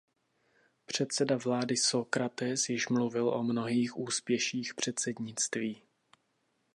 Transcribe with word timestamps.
Předseda 0.85 1.37
vlády 1.37 1.77
Sócrates 1.77 2.69
již 2.69 2.89
mluvil 2.89 3.29
o 3.29 3.43
mnohých 3.43 3.97
úspěších 3.99 4.73
předsednictví. 4.73 5.83